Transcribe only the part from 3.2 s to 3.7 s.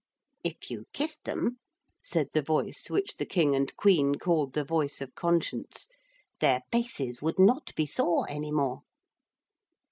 King